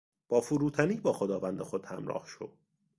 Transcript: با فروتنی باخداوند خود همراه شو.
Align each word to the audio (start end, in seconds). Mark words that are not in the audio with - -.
با 0.29 0.41
فروتنی 0.41 0.95
باخداوند 0.97 1.61
خود 1.61 1.85
همراه 1.85 2.27
شو. 2.27 2.49